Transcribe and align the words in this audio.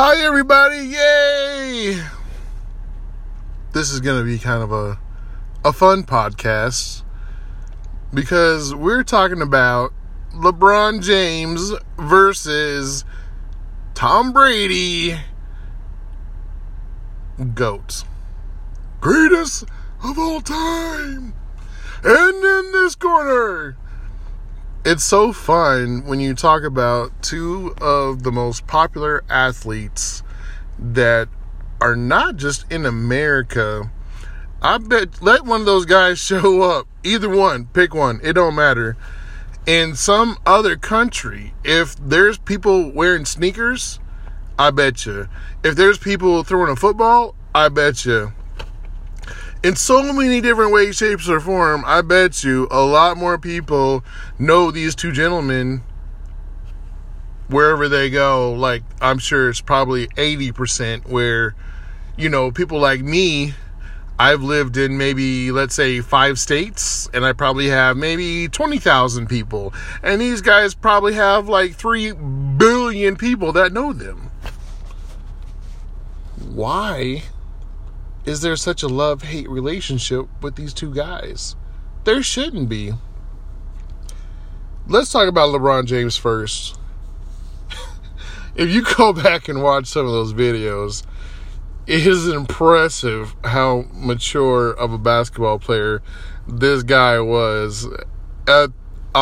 Hi, 0.00 0.18
everybody! 0.18 0.76
Yay! 0.76 2.04
This 3.72 3.90
is 3.90 4.00
going 4.00 4.20
to 4.20 4.24
be 4.24 4.38
kind 4.38 4.62
of 4.62 4.70
a 4.70 5.00
a 5.64 5.72
fun 5.72 6.04
podcast 6.04 7.02
because 8.14 8.76
we're 8.76 9.02
talking 9.02 9.42
about 9.42 9.92
LeBron 10.32 11.02
James 11.02 11.72
versus 11.98 13.04
Tom 13.94 14.32
Brady. 14.32 15.18
Goats. 17.54 18.04
Greatest 19.00 19.64
of 20.04 20.16
all 20.16 20.40
time. 20.40 21.34
And 22.04 22.44
in 22.44 22.70
this 22.70 22.94
corner, 22.94 23.76
it's 24.90 25.04
so 25.04 25.34
fun 25.34 26.02
when 26.06 26.18
you 26.18 26.32
talk 26.32 26.62
about 26.62 27.12
two 27.22 27.74
of 27.78 28.22
the 28.22 28.32
most 28.32 28.66
popular 28.66 29.22
athletes 29.28 30.22
that 30.78 31.28
are 31.78 31.94
not 31.94 32.36
just 32.36 32.64
in 32.72 32.86
America. 32.86 33.90
I 34.62 34.78
bet 34.78 35.20
let 35.20 35.44
one 35.44 35.60
of 35.60 35.66
those 35.66 35.84
guys 35.84 36.18
show 36.30 36.62
up. 36.62 36.86
Either 37.04 37.28
one, 37.28 37.66
pick 37.66 37.94
one. 37.94 38.18
It 38.22 38.32
don't 38.32 38.54
matter. 38.54 38.96
In 39.66 39.94
some 39.94 40.38
other 40.46 40.74
country, 40.74 41.52
if 41.62 41.94
there's 41.96 42.38
people 42.38 42.90
wearing 42.90 43.26
sneakers, 43.26 44.00
I 44.58 44.70
bet 44.70 45.04
you. 45.04 45.28
If 45.62 45.76
there's 45.76 45.98
people 45.98 46.42
throwing 46.44 46.72
a 46.72 46.76
football, 46.76 47.34
I 47.54 47.68
bet 47.68 48.06
you 48.06 48.32
in 49.62 49.76
so 49.76 50.12
many 50.12 50.40
different 50.40 50.72
ways, 50.72 50.96
shapes, 50.96 51.28
or 51.28 51.40
form, 51.40 51.82
I 51.86 52.02
bet 52.02 52.44
you 52.44 52.68
a 52.70 52.80
lot 52.80 53.16
more 53.16 53.38
people 53.38 54.04
know 54.38 54.70
these 54.70 54.94
two 54.94 55.12
gentlemen 55.12 55.82
wherever 57.48 57.88
they 57.88 58.10
go. 58.10 58.52
Like, 58.52 58.82
I'm 59.00 59.18
sure 59.18 59.48
it's 59.48 59.60
probably 59.60 60.06
80% 60.08 61.08
where, 61.08 61.54
you 62.16 62.28
know, 62.28 62.50
people 62.50 62.78
like 62.78 63.00
me, 63.00 63.54
I've 64.18 64.42
lived 64.42 64.76
in 64.76 64.98
maybe, 64.98 65.50
let's 65.52 65.74
say, 65.74 66.00
five 66.00 66.38
states, 66.38 67.08
and 67.12 67.24
I 67.24 67.32
probably 67.32 67.68
have 67.68 67.96
maybe 67.96 68.48
20,000 68.48 69.28
people. 69.28 69.72
And 70.02 70.20
these 70.20 70.40
guys 70.40 70.74
probably 70.74 71.14
have 71.14 71.48
like 71.48 71.74
3 71.74 72.12
billion 72.12 73.16
people 73.16 73.52
that 73.52 73.72
know 73.72 73.92
them. 73.92 74.30
Why? 76.48 77.22
Is 78.28 78.42
there 78.42 78.56
such 78.56 78.82
a 78.82 78.88
love 78.88 79.22
hate 79.22 79.48
relationship 79.48 80.26
with 80.42 80.54
these 80.56 80.74
two 80.74 80.92
guys? 80.92 81.56
There 82.04 82.22
shouldn't 82.22 82.68
be. 82.68 82.92
Let's 84.86 85.10
talk 85.10 85.28
about 85.28 85.48
LeBron 85.48 85.86
James 85.86 86.18
first. 86.18 86.78
if 88.54 88.68
you 88.68 88.82
go 88.82 89.14
back 89.14 89.48
and 89.48 89.62
watch 89.62 89.86
some 89.86 90.04
of 90.04 90.12
those 90.12 90.34
videos, 90.34 91.04
it 91.86 92.06
is 92.06 92.28
impressive 92.28 93.34
how 93.44 93.86
mature 93.94 94.72
of 94.72 94.92
a 94.92 94.98
basketball 94.98 95.58
player 95.58 96.02
this 96.46 96.82
guy 96.82 97.18
was 97.20 97.86
at 98.46 98.70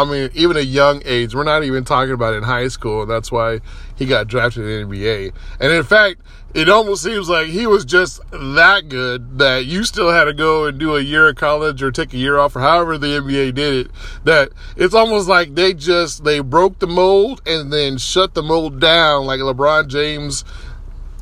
I 0.03 0.11
mean, 0.11 0.31
even 0.35 0.57
a 0.57 0.61
young 0.61 1.03
age. 1.05 1.35
We're 1.35 1.45
not 1.45 1.65
even 1.65 1.85
talking 1.85 2.13
about 2.13 2.35
in 2.35 2.43
high 2.43 2.69
school, 2.69 3.03
and 3.03 3.11
that's 3.11 3.31
why 3.31 3.61
he 3.97 4.07
got 4.07 4.27
drafted 4.27 4.65
in 4.65 4.89
the 4.89 4.97
NBA. 4.97 5.33
And 5.61 5.73
in 5.73 5.83
fact, 5.85 6.21
it 6.57 6.71
almost 6.71 7.03
seems 7.03 7.29
like 7.29 7.49
he 7.49 7.67
was 7.67 7.85
just 7.85 8.19
that 8.31 8.89
good 8.89 9.39
that 9.39 9.67
you 9.67 9.85
still 9.85 10.11
had 10.11 10.25
to 10.25 10.33
go 10.33 10.65
and 10.65 10.79
do 10.79 10.97
a 10.97 11.01
year 11.03 11.29
of 11.29 11.37
college 11.37 11.83
or 11.83 11.91
take 11.91 12.15
a 12.15 12.17
year 12.17 12.39
off 12.39 12.57
or 12.57 12.61
however 12.61 12.97
the 12.97 13.09
NBA 13.09 13.55
did 13.55 13.87
it. 13.87 13.91
That 14.25 14.53
it's 14.75 14.95
almost 14.95 15.29
like 15.29 15.55
they 15.55 15.75
just 15.75 16.25
they 16.25 16.41
broke 16.41 16.79
the 16.79 16.87
mold 16.87 17.43
and 17.47 17.71
then 17.71 17.99
shut 17.99 18.33
the 18.33 18.43
mold 18.43 18.81
down 18.81 19.27
like 19.27 19.41
LeBron 19.41 19.89
James. 19.89 20.45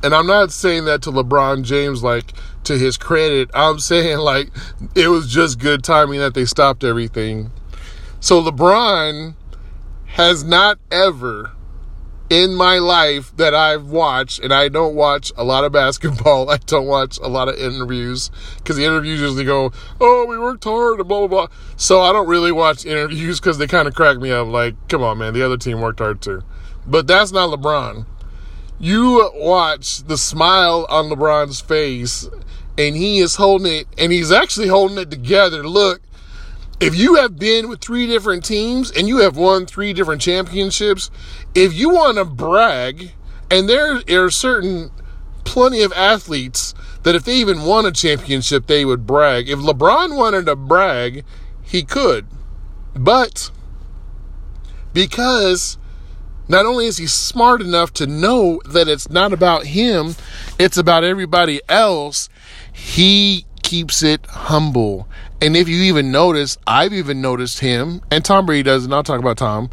And 0.04 0.14
I'm 0.14 0.26
not 0.28 0.52
saying 0.52 0.84
that 0.84 1.02
to 1.02 1.10
LeBron 1.10 1.64
James 1.64 2.04
like 2.04 2.32
to 2.62 2.78
his 2.78 2.96
credit. 2.96 3.50
I'm 3.54 3.78
saying 3.80 4.18
like 4.18 4.50
it 4.94 5.08
was 5.08 5.28
just 5.28 5.58
good 5.58 5.82
timing 5.82 6.20
that 6.20 6.34
they 6.34 6.44
stopped 6.44 6.84
everything 6.84 7.50
so 8.24 8.42
LeBron 8.42 9.34
has 10.06 10.44
not 10.44 10.78
ever 10.90 11.52
in 12.30 12.54
my 12.54 12.78
life 12.78 13.36
that 13.36 13.54
I've 13.54 13.88
watched, 13.88 14.38
and 14.38 14.50
I 14.50 14.70
don't 14.70 14.94
watch 14.94 15.30
a 15.36 15.44
lot 15.44 15.64
of 15.64 15.72
basketball. 15.72 16.48
I 16.50 16.56
don't 16.56 16.86
watch 16.86 17.18
a 17.18 17.28
lot 17.28 17.50
of 17.50 17.56
interviews 17.56 18.30
because 18.56 18.76
the 18.76 18.84
interviews 18.86 19.20
usually 19.20 19.44
go, 19.44 19.72
"Oh, 20.00 20.24
we 20.26 20.38
worked 20.38 20.64
hard," 20.64 21.00
and 21.00 21.06
blah 21.06 21.26
blah 21.26 21.48
blah. 21.48 21.56
So 21.76 22.00
I 22.00 22.14
don't 22.14 22.26
really 22.26 22.50
watch 22.50 22.86
interviews 22.86 23.40
because 23.40 23.58
they 23.58 23.66
kind 23.66 23.86
of 23.86 23.94
crack 23.94 24.16
me 24.16 24.30
up. 24.30 24.48
Like, 24.48 24.74
come 24.88 25.02
on, 25.02 25.18
man, 25.18 25.34
the 25.34 25.42
other 25.42 25.58
team 25.58 25.82
worked 25.82 25.98
hard 25.98 26.22
too. 26.22 26.42
But 26.86 27.06
that's 27.06 27.30
not 27.30 27.50
LeBron. 27.50 28.06
You 28.80 29.32
watch 29.34 29.98
the 29.98 30.16
smile 30.16 30.86
on 30.88 31.10
LeBron's 31.10 31.60
face, 31.60 32.26
and 32.78 32.96
he 32.96 33.18
is 33.18 33.34
holding 33.34 33.80
it, 33.80 33.86
and 33.98 34.12
he's 34.12 34.32
actually 34.32 34.68
holding 34.68 34.96
it 34.96 35.10
together. 35.10 35.68
Look, 35.68 36.00
if 36.80 36.94
you 36.94 37.16
have 37.16 37.38
been 37.38 37.68
with 37.68 37.80
three 37.80 38.06
different 38.06 38.44
teams 38.44 38.90
and 38.90 39.08
you 39.08 39.18
have 39.18 39.36
won 39.36 39.66
three 39.66 39.92
different 39.92 40.20
championships, 40.20 41.10
if 41.54 41.72
you 41.72 41.90
want 41.90 42.18
to 42.18 42.24
brag, 42.24 43.12
and 43.50 43.68
there 43.68 44.02
are 44.10 44.30
certain 44.30 44.90
plenty 45.44 45.82
of 45.82 45.92
athletes 45.92 46.74
that 47.04 47.14
if 47.14 47.24
they 47.24 47.36
even 47.36 47.62
won 47.62 47.86
a 47.86 47.92
championship, 47.92 48.66
they 48.66 48.84
would 48.84 49.06
brag. 49.06 49.48
If 49.48 49.58
LeBron 49.58 50.16
wanted 50.16 50.46
to 50.46 50.56
brag, 50.56 51.24
he 51.62 51.82
could. 51.82 52.26
But 52.94 53.50
because 54.92 55.78
not 56.48 56.66
only 56.66 56.86
is 56.86 56.96
he 56.96 57.06
smart 57.06 57.60
enough 57.60 57.92
to 57.94 58.06
know 58.06 58.60
that 58.66 58.88
it's 58.88 59.10
not 59.10 59.32
about 59.32 59.66
him, 59.66 60.16
it's 60.58 60.76
about 60.76 61.04
everybody 61.04 61.60
else, 61.68 62.28
he 62.72 63.46
keeps 63.64 64.02
it 64.04 64.24
humble. 64.26 65.08
And 65.40 65.56
if 65.56 65.68
you 65.68 65.82
even 65.82 66.12
notice, 66.12 66.56
I've 66.66 66.92
even 66.92 67.20
noticed 67.20 67.58
him, 67.58 68.02
and 68.10 68.24
Tom 68.24 68.46
Brady 68.46 68.62
does, 68.62 68.84
and 68.84 68.94
I'll 68.94 69.02
talk 69.02 69.18
about 69.18 69.38
Tom. 69.38 69.70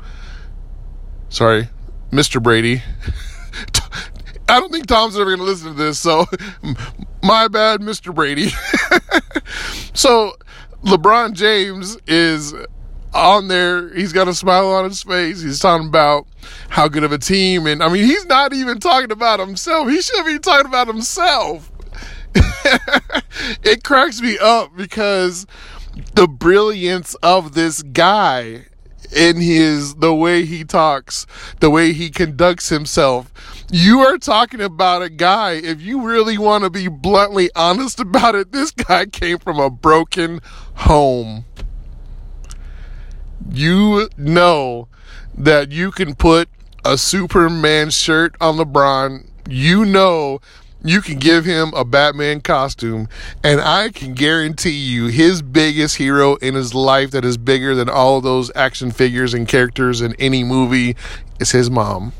Sorry, 1.29 1.69
Mr. 2.11 2.41
Brady. 2.41 2.81
I 4.49 4.59
don't 4.59 4.71
think 4.71 4.87
Tom's 4.87 5.15
ever 5.15 5.25
going 5.25 5.39
to 5.39 5.45
listen 5.45 5.67
to 5.67 5.77
this, 5.77 5.99
so 5.99 6.25
my 7.23 7.47
bad, 7.47 7.81
Mr. 7.81 8.15
Brady. 8.15 8.49
so 9.93 10.33
LeBron 10.83 11.33
James 11.33 11.97
is 12.07 12.53
on 13.13 13.49
there. 13.49 13.93
He's 13.93 14.13
got 14.13 14.27
a 14.27 14.33
smile 14.33 14.67
on 14.67 14.85
his 14.85 15.03
face. 15.03 15.41
He's 15.41 15.59
talking 15.59 15.87
about 15.87 16.27
how 16.69 16.87
good 16.87 17.03
of 17.03 17.11
a 17.11 17.17
team. 17.17 17.67
And 17.67 17.83
I 17.83 17.89
mean, 17.89 18.03
he's 18.05 18.25
not 18.25 18.53
even 18.53 18.79
talking 18.79 19.11
about 19.11 19.39
himself. 19.39 19.89
He 19.89 20.01
should 20.01 20.25
be 20.25 20.39
talking 20.39 20.67
about 20.67 20.87
himself. 20.87 21.71
it 23.63 23.83
cracks 23.83 24.21
me 24.21 24.37
up 24.39 24.75
because 24.75 25.45
the 26.15 26.27
brilliance 26.27 27.15
of 27.15 27.53
this 27.53 27.81
guy 27.81 28.65
in 29.11 29.37
his 29.37 29.95
the 29.95 30.13
way 30.13 30.45
he 30.45 30.63
talks, 30.63 31.25
the 31.59 31.69
way 31.69 31.93
he 31.93 32.09
conducts 32.09 32.69
himself. 32.69 33.31
You 33.71 33.99
are 33.99 34.17
talking 34.17 34.61
about 34.61 35.01
a 35.01 35.09
guy, 35.09 35.53
if 35.53 35.81
you 35.81 36.01
really 36.01 36.37
want 36.37 36.63
to 36.63 36.69
be 36.69 36.87
bluntly 36.87 37.49
honest 37.55 37.99
about 37.99 38.35
it, 38.35 38.51
this 38.51 38.71
guy 38.71 39.05
came 39.05 39.39
from 39.39 39.59
a 39.59 39.69
broken 39.69 40.41
home. 40.75 41.45
You 43.49 44.09
know 44.17 44.87
that 45.37 45.71
you 45.71 45.91
can 45.91 46.15
put 46.15 46.49
a 46.85 46.97
Superman 46.97 47.89
shirt 47.89 48.35
on 48.39 48.57
LeBron. 48.57 49.27
You 49.49 49.83
know 49.85 50.39
you 50.83 51.01
can 51.01 51.19
give 51.19 51.45
him 51.45 51.73
a 51.75 51.85
Batman 51.85 52.41
costume, 52.41 53.07
and 53.43 53.61
I 53.61 53.89
can 53.89 54.13
guarantee 54.13 54.71
you 54.71 55.07
his 55.07 55.41
biggest 55.41 55.97
hero 55.97 56.35
in 56.35 56.55
his 56.55 56.73
life 56.73 57.11
that 57.11 57.23
is 57.23 57.37
bigger 57.37 57.75
than 57.75 57.89
all 57.89 58.21
those 58.21 58.51
action 58.55 58.91
figures 58.91 59.33
and 59.33 59.47
characters 59.47 60.01
in 60.01 60.15
any 60.15 60.43
movie 60.43 60.95
is 61.39 61.51
his 61.51 61.69
mom. 61.69 62.13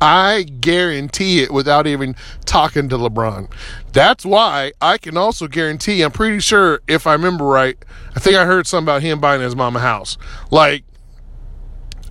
I 0.00 0.42
guarantee 0.42 1.42
it 1.42 1.52
without 1.52 1.86
even 1.86 2.16
talking 2.44 2.88
to 2.88 2.96
LeBron. 2.96 3.48
That's 3.92 4.24
why 4.24 4.72
I 4.80 4.98
can 4.98 5.16
also 5.16 5.46
guarantee, 5.46 6.02
I'm 6.02 6.10
pretty 6.10 6.40
sure, 6.40 6.80
if 6.88 7.06
I 7.06 7.12
remember 7.12 7.44
right, 7.44 7.76
I 8.16 8.20
think 8.20 8.34
I 8.34 8.44
heard 8.44 8.66
something 8.66 8.86
about 8.86 9.02
him 9.02 9.20
buying 9.20 9.40
his 9.40 9.54
mom 9.54 9.76
a 9.76 9.80
house. 9.80 10.18
Like, 10.50 10.82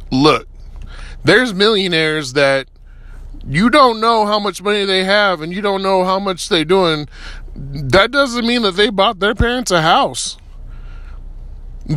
look, 0.09 0.47
there's 1.23 1.53
millionaires 1.53 2.33
that 2.33 2.69
you 3.47 3.69
don't 3.69 3.99
know 3.99 4.25
how 4.25 4.39
much 4.39 4.61
money 4.61 4.85
they 4.85 5.03
have 5.03 5.41
and 5.41 5.53
you 5.53 5.61
don't 5.61 5.81
know 5.81 6.03
how 6.03 6.19
much 6.19 6.49
they're 6.49 6.65
doing, 6.65 7.07
that 7.55 8.11
doesn't 8.11 8.45
mean 8.45 8.61
that 8.61 8.75
they 8.75 8.89
bought 8.89 9.19
their 9.19 9.35
parents 9.35 9.71
a 9.71 9.81
house. 9.81 10.37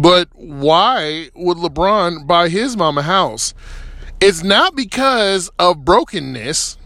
But 0.01 0.29
why 0.35 1.31
would 1.35 1.59
LeBron 1.59 2.27
buy 2.27 2.49
his 2.49 2.77
mom 2.77 2.99
a 2.99 3.03
house? 3.03 3.55
It's 4.21 4.43
not 4.43 4.75
because 4.75 5.51
of 5.59 5.85
brokenness. 5.85 6.79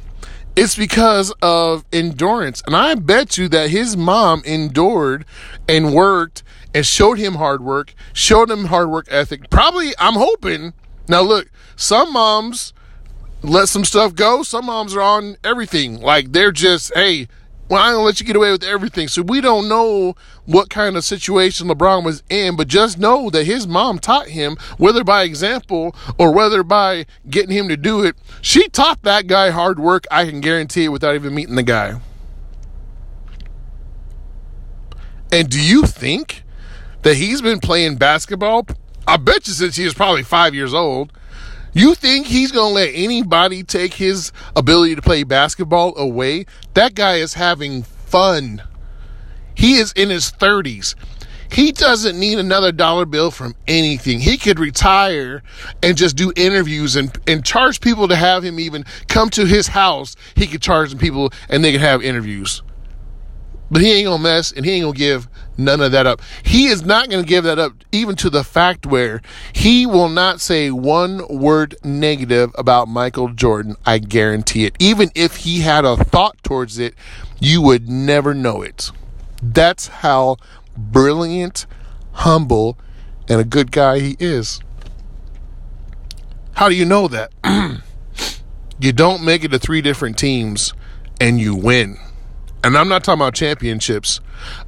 It's 0.57 0.75
because 0.75 1.33
of 1.41 1.85
endurance. 1.93 2.63
And 2.67 2.75
I 2.75 2.97
bet 2.97 3.39
you 3.39 3.49
that 3.49 3.71
his 3.71 3.97
mom 3.97 4.43
endured 4.45 5.25
and 5.69 5.95
worked 5.95 6.43
and 6.75 6.85
showed 6.85 7.19
him 7.19 7.35
hard 7.35 7.63
work, 7.63 7.95
showed 8.13 8.51
him 8.51 8.65
hard 8.65 8.91
work 8.91 9.07
ethic. 9.09 9.51
Probably, 9.51 9.93
I'm 9.99 10.15
hoping. 10.15 10.73
Now, 11.07 11.23
look, 11.23 11.49
some 11.77 12.13
moms 12.13 12.73
let 13.43 13.69
some 13.69 13.85
stuff 13.85 14.15
go. 14.15 14.43
Some 14.43 14.67
moms 14.67 14.95
are 14.95 15.01
on 15.01 15.37
everything. 15.45 16.01
Like 16.01 16.33
they're 16.33 16.53
just, 16.53 16.93
hey, 16.95 17.29
well, 17.69 17.83
I'm 17.83 17.93
gonna 17.93 18.05
let 18.05 18.19
you 18.19 18.27
get 18.27 18.37
away 18.37 18.51
with 18.51 18.65
everything. 18.65 19.09
So 19.09 19.23
we 19.23 19.41
don't 19.41 19.69
know 19.69 20.17
what 20.47 20.71
kind 20.71 20.97
of 20.97 21.05
situation 21.05 21.69
LeBron 21.69 22.05
was 22.05 22.23
in, 22.31 22.57
but 22.57 22.67
just 22.67 22.99
know 22.99 23.29
that 23.31 23.45
his 23.45 23.67
mom 23.67 23.99
taught 23.99 24.29
him, 24.29 24.57
whether 24.79 25.05
by 25.05 25.23
example 25.23 25.95
or 26.19 26.33
whether 26.33 26.63
by 26.63 27.05
getting 27.29 27.55
him 27.55 27.69
to 27.69 27.77
do 27.77 28.03
it, 28.03 28.17
she 28.41 28.69
taught 28.69 29.03
that 29.03 29.27
guy 29.27 29.51
hard 29.51 29.79
work. 29.79 30.07
I 30.11 30.25
can 30.25 30.41
guarantee 30.41 30.85
it 30.85 30.89
without 30.89 31.15
even 31.15 31.35
meeting 31.35 31.57
the 31.57 31.63
guy. 31.63 32.01
And 35.31 35.51
do 35.51 35.61
you 35.61 35.83
think 35.83 36.43
that 37.03 37.17
he's 37.17 37.43
been 37.43 37.61
playing 37.61 37.97
basketball? 37.97 38.67
I 39.07 39.19
bet 39.19 39.47
you 39.47 39.53
since 39.53 39.77
he 39.77 39.85
was 39.85 39.93
probably 39.93 40.23
five 40.23 40.55
years 40.55 40.73
old. 40.73 41.13
You 41.73 41.95
think 41.95 42.27
he's 42.27 42.53
going 42.53 42.71
to 42.71 42.75
let 42.75 42.91
anybody 42.95 43.63
take 43.63 43.95
his 43.95 44.33
ability 44.57 44.95
to 44.97 45.03
play 45.03 45.23
basketball 45.23 45.97
away? 45.97 46.47
That 46.75 46.95
guy 46.95 47.17
is 47.17 47.35
having 47.35 47.83
fun. 47.83 48.63
He 49.55 49.75
is 49.75 49.93
in 49.93 50.09
his 50.11 50.31
30s. 50.31 50.95
He 51.51 51.73
doesn't 51.73 52.19
need 52.19 52.39
another 52.39 52.73
dollar 52.73 53.07
bill 53.07 53.31
from 53.31 53.55
anything. 53.67 54.21
He 54.21 54.37
could 54.37 54.59
retire 54.59 55.43
and 55.83 55.97
just 55.97 56.17
do 56.17 56.33
interviews 56.37 56.95
and, 56.95 57.17
and 57.27 57.45
charge 57.45 57.81
people 57.81 58.09
to 58.09 58.17
have 58.17 58.45
him 58.45 58.61
even 58.61 58.85
come 59.09 59.31
to 59.31 59.47
his 59.47 59.69
house. 59.69 60.15
He 60.35 60.47
could 60.47 60.63
charge 60.63 60.97
people 60.99 61.33
and 61.49 61.65
they 61.65 61.73
could 61.73 61.81
have 61.81 62.03
interviews. 62.03 62.63
But 63.71 63.83
he 63.83 63.93
ain't 63.93 64.07
gonna 64.07 64.23
mess 64.23 64.53
and 64.53 64.65
he 64.65 64.73
ain't 64.73 64.85
gonna 64.85 64.97
give 64.97 65.29
none 65.57 65.81
of 65.81 65.93
that 65.93 66.07
up. 66.07 66.21
He 66.43 66.67
is 66.67 66.85
not 66.85 67.11
gonna 67.11 67.23
give 67.23 67.45
that 67.45 67.59
up 67.59 67.73
even 67.93 68.17
to 68.17 68.31
the 68.31 68.45
fact 68.45 68.87
where 68.87 69.21
he 69.53 69.87
will 69.87 70.09
not 70.09 70.41
say 70.41 70.71
one 70.71 71.27
word 71.29 71.77
negative 71.85 72.51
about 72.57 72.89
Michael 72.89 73.29
Jordan. 73.29 73.77
I 73.85 73.99
guarantee 73.99 74.65
it. 74.65 74.75
Even 74.79 75.11
if 75.15 75.37
he 75.37 75.61
had 75.61 75.85
a 75.85 75.97
thought 75.97 76.43
towards 76.43 76.79
it, 76.79 76.95
you 77.41 77.61
would 77.63 77.89
never 77.89 78.35
know 78.35 78.63
it. 78.63 78.91
That's 79.43 79.89
how 79.89 80.37
brilliant, 80.77 81.67
humble, 82.13 82.79
and 83.29 83.41
a 83.41 83.45
good 83.45 83.71
guy 83.71 83.99
he 84.01 84.17
is. 84.19 84.61
How 86.55 86.69
do 86.69 86.75
you 86.75 86.85
know 86.85 87.07
that? 87.09 87.31
you 88.81 88.93
don't 88.93 89.25
make 89.25 89.45
it 89.45 89.53
to 89.53 89.59
three 89.59 89.81
different 89.81 90.19
teams 90.19 90.73
and 91.21 91.39
you 91.39 91.55
win. 91.55 91.99
And 92.65 92.77
I'm 92.77 92.89
not 92.89 93.05
talking 93.05 93.21
about 93.21 93.35
championships. 93.35 94.21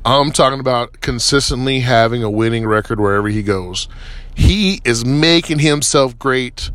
I'm 0.04 0.32
talking 0.32 0.60
about 0.60 1.00
consistently 1.00 1.81
having 1.81 2.22
a 2.22 2.31
winning 2.31 2.66
record 2.66 3.00
wherever 3.00 3.28
he 3.28 3.42
goes. 3.42 3.88
He 4.34 4.81
is 4.84 5.04
making 5.04 5.58
himself 5.58 6.19
great. 6.19 6.70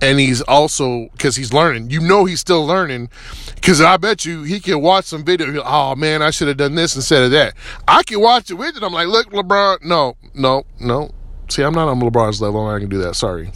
And 0.00 0.20
he's 0.20 0.42
also, 0.42 1.08
because 1.12 1.36
he's 1.36 1.52
learning, 1.52 1.90
you 1.90 2.00
know, 2.00 2.24
he's 2.24 2.40
still 2.40 2.64
learning. 2.64 3.08
Because 3.54 3.80
I 3.80 3.96
bet 3.96 4.24
you 4.24 4.44
he 4.44 4.60
can 4.60 4.80
watch 4.80 5.06
some 5.06 5.24
video. 5.24 5.62
Oh 5.64 5.96
man, 5.96 6.22
I 6.22 6.30
should 6.30 6.48
have 6.48 6.56
done 6.56 6.74
this 6.74 6.94
instead 6.94 7.22
of 7.22 7.30
that. 7.32 7.54
I 7.86 8.02
can 8.04 8.20
watch 8.20 8.50
it 8.50 8.54
with 8.54 8.76
it. 8.76 8.82
I'm 8.82 8.92
like, 8.92 9.08
look, 9.08 9.30
LeBron. 9.30 9.84
No, 9.84 10.16
no, 10.34 10.64
no. 10.78 11.10
See, 11.48 11.62
I'm 11.62 11.74
not 11.74 11.88
on 11.88 12.00
LeBron's 12.00 12.40
level. 12.40 12.66
I 12.66 12.78
can 12.78 12.88
do 12.88 12.98
that. 12.98 13.16
Sorry. 13.16 13.50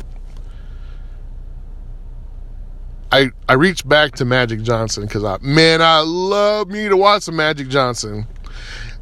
I, 3.13 3.31
I 3.47 3.53
reached 3.55 3.87
back 3.87 4.13
to 4.17 4.25
Magic 4.25 4.63
Johnson 4.63 5.05
because 5.05 5.23
I 5.23 5.37
man 5.43 5.83
I 5.83 6.01
love 6.01 6.69
me 6.69 6.89
to 6.89 6.97
watch 6.97 7.25
some 7.25 7.37
Magic 7.37 7.69
Johnson. 7.69 8.27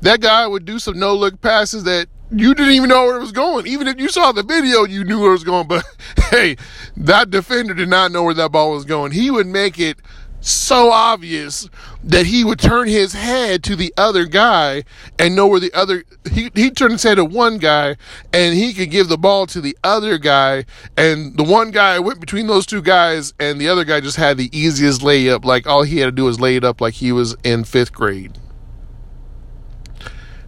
That 0.00 0.20
guy 0.20 0.46
would 0.48 0.64
do 0.64 0.80
some 0.80 0.98
no 0.98 1.14
look 1.14 1.40
passes 1.40 1.84
that 1.84 2.08
you 2.32 2.52
didn't 2.54 2.72
even 2.72 2.88
know 2.88 3.04
where 3.04 3.16
it 3.16 3.20
was 3.20 3.30
going. 3.30 3.68
Even 3.68 3.86
if 3.86 4.00
you 4.00 4.08
saw 4.08 4.32
the 4.32 4.42
video, 4.42 4.84
you 4.84 5.04
knew 5.04 5.20
where 5.20 5.28
it 5.28 5.34
was 5.34 5.44
going. 5.44 5.68
But 5.68 5.84
hey, 6.30 6.56
that 6.96 7.30
defender 7.30 7.72
did 7.72 7.88
not 7.88 8.10
know 8.10 8.24
where 8.24 8.34
that 8.34 8.50
ball 8.50 8.72
was 8.72 8.84
going. 8.84 9.12
He 9.12 9.30
would 9.30 9.46
make 9.46 9.78
it 9.78 9.98
so 10.40 10.90
obvious 10.90 11.68
that 12.02 12.26
he 12.26 12.44
would 12.44 12.58
turn 12.58 12.88
his 12.88 13.12
head 13.12 13.62
to 13.64 13.76
the 13.76 13.92
other 13.96 14.24
guy 14.24 14.84
and 15.18 15.36
know 15.36 15.46
where 15.46 15.60
the 15.60 15.72
other 15.74 16.02
he 16.30 16.50
he 16.54 16.70
turned 16.70 16.92
his 16.92 17.02
head 17.02 17.16
to 17.16 17.24
one 17.24 17.58
guy 17.58 17.96
and 18.32 18.54
he 18.54 18.72
could 18.72 18.90
give 18.90 19.08
the 19.08 19.18
ball 19.18 19.46
to 19.46 19.60
the 19.60 19.76
other 19.84 20.16
guy. 20.18 20.64
And 20.96 21.36
the 21.36 21.44
one 21.44 21.70
guy 21.70 21.98
went 21.98 22.20
between 22.20 22.46
those 22.46 22.64
two 22.64 22.80
guys 22.82 23.34
and 23.38 23.60
the 23.60 23.68
other 23.68 23.84
guy 23.84 24.00
just 24.00 24.16
had 24.16 24.38
the 24.38 24.56
easiest 24.58 25.02
layup. 25.02 25.44
Like 25.44 25.66
all 25.66 25.82
he 25.82 25.98
had 25.98 26.06
to 26.06 26.12
do 26.12 26.24
was 26.24 26.40
lay 26.40 26.56
it 26.56 26.64
up 26.64 26.80
like 26.80 26.94
he 26.94 27.12
was 27.12 27.36
in 27.44 27.64
5th 27.64 27.92
grade. 27.92 28.38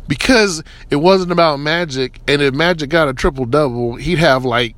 Because 0.08 0.62
it 0.90 0.96
wasn't 0.96 1.32
about 1.32 1.58
magic 1.60 2.20
and 2.26 2.40
if 2.42 2.54
magic 2.54 2.90
got 2.90 3.08
a 3.08 3.14
triple 3.14 3.44
double 3.44 3.96
he'd 3.96 4.18
have 4.18 4.44
like 4.44 4.74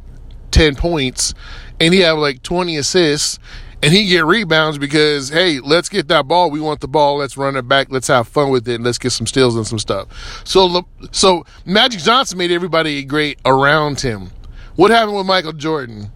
10 0.50 0.76
points 0.76 1.34
and 1.80 1.94
he'd 1.94 2.02
have 2.02 2.18
like 2.18 2.42
20 2.42 2.76
assists 2.76 3.38
and 3.84 3.92
he 3.92 4.06
get 4.06 4.24
rebounds 4.24 4.78
because 4.78 5.28
hey, 5.28 5.60
let's 5.60 5.90
get 5.90 6.08
that 6.08 6.26
ball. 6.26 6.50
We 6.50 6.58
want 6.58 6.80
the 6.80 6.88
ball. 6.88 7.18
Let's 7.18 7.36
run 7.36 7.54
it 7.54 7.68
back. 7.68 7.88
Let's 7.90 8.08
have 8.08 8.26
fun 8.26 8.48
with 8.48 8.66
it. 8.66 8.80
let's 8.80 8.96
get 8.96 9.10
some 9.10 9.26
steals 9.26 9.56
and 9.56 9.66
some 9.66 9.78
stuff. 9.78 10.42
So 10.44 10.86
so 11.12 11.44
Magic 11.66 12.00
Johnson 12.00 12.38
made 12.38 12.50
everybody 12.50 13.04
great 13.04 13.38
around 13.44 14.00
him. 14.00 14.30
What 14.76 14.90
happened 14.90 15.18
with 15.18 15.26
Michael 15.26 15.52
Jordan? 15.52 16.10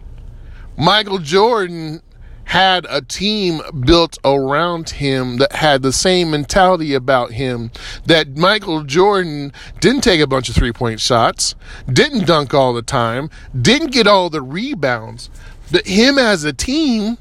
Michael 0.77 1.19
Jordan 1.19 2.01
had 2.45 2.87
a 2.89 3.03
team 3.03 3.61
built 3.81 4.17
around 4.25 4.89
him 4.89 5.37
that 5.37 5.51
had 5.51 5.83
the 5.83 5.93
same 5.93 6.31
mentality 6.31 6.95
about 6.95 7.33
him 7.33 7.69
that 8.07 8.35
Michael 8.35 8.81
Jordan 8.83 9.53
didn't 9.79 10.01
take 10.01 10.21
a 10.21 10.25
bunch 10.25 10.49
of 10.49 10.55
three 10.55 10.73
point 10.73 10.99
shots, 10.99 11.53
didn't 11.87 12.25
dunk 12.25 12.51
all 12.51 12.73
the 12.73 12.81
time, 12.81 13.29
didn't 13.61 13.91
get 13.91 14.07
all 14.07 14.31
the 14.31 14.41
rebounds. 14.41 15.29
But 15.71 15.85
him 15.85 16.17
as 16.17 16.43
a 16.43 16.51
team 16.51 17.19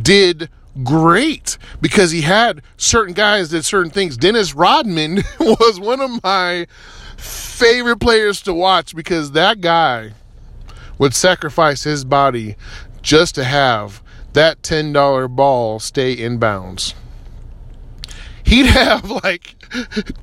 did 0.00 0.48
great 0.82 1.58
because 1.80 2.10
he 2.10 2.22
had 2.22 2.62
certain 2.76 3.14
guys 3.14 3.48
did 3.48 3.64
certain 3.64 3.90
things. 3.90 4.16
Dennis 4.16 4.54
Rodman 4.54 5.16
was 5.40 5.80
one 5.80 6.00
of 6.00 6.22
my 6.22 6.66
favorite 7.16 7.98
players 7.98 8.42
to 8.42 8.52
watch 8.52 8.94
because 8.94 9.32
that 9.32 9.60
guy 9.60 10.12
would 10.98 11.14
sacrifice 11.14 11.84
his 11.84 12.04
body 12.04 12.56
just 13.02 13.34
to 13.34 13.44
have 13.44 14.02
that 14.32 14.62
$10 14.62 15.34
ball 15.34 15.78
stay 15.78 16.12
in 16.12 16.38
bounds. 16.38 16.94
He'd 18.44 18.66
have 18.66 19.10
like 19.10 19.56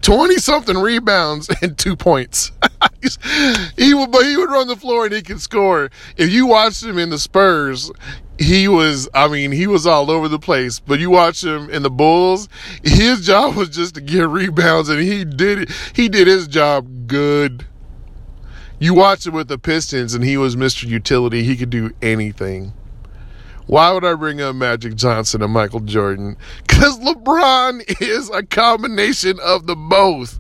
20 0.02 0.38
something 0.38 0.78
rebounds 0.78 1.50
and 1.62 1.78
two 1.78 1.96
points. 1.96 2.52
he 3.78 3.94
would, 3.94 4.12
but 4.12 4.24
he 4.24 4.38
would 4.38 4.50
run 4.50 4.68
the 4.68 4.78
floor 4.78 5.06
and 5.06 5.14
he 5.14 5.22
could 5.22 5.42
score. 5.42 5.90
If 6.16 6.32
you 6.32 6.46
watched 6.46 6.84
him 6.84 6.98
in 6.98 7.10
the 7.10 7.20
Spurs, 7.20 7.92
he 8.38 8.68
was, 8.68 9.08
I 9.14 9.28
mean, 9.28 9.52
he 9.52 9.68
was 9.68 9.86
all 9.86 10.10
over 10.10 10.28
the 10.28 10.40
place. 10.40 10.80
But 10.80 11.00
you 11.00 11.10
watch 11.10 11.44
him 11.44 11.70
in 11.70 11.84
the 11.84 11.90
Bulls, 11.90 12.50
his 12.84 13.26
job 13.26 13.56
was 13.56 13.70
just 13.70 13.96
to 13.96 14.02
get 14.02 14.28
rebounds, 14.28 14.90
and 14.90 15.00
he 15.00 15.24
did 15.24 15.60
it. 15.60 15.72
He 15.94 16.10
did 16.10 16.28
his 16.28 16.48
job 16.48 17.08
good. 17.08 17.66
You 18.80 18.94
watch 18.94 19.26
him 19.26 19.34
with 19.34 19.48
the 19.48 19.58
Pistons, 19.58 20.14
and 20.14 20.24
he 20.24 20.36
was 20.36 20.56
Mr. 20.56 20.88
Utility. 20.88 21.44
He 21.44 21.56
could 21.56 21.70
do 21.70 21.92
anything. 22.02 22.74
Why 23.66 23.92
would 23.94 24.04
I 24.04 24.14
bring 24.16 24.42
up 24.42 24.56
Magic 24.56 24.96
Johnson 24.96 25.42
and 25.42 25.54
Michael 25.54 25.80
Jordan? 25.80 26.36
Because 26.68 27.00
LeBron 27.00 28.02
is 28.02 28.30
a 28.30 28.44
combination 28.44 29.40
of 29.42 29.68
the 29.68 29.76
both. 29.76 30.38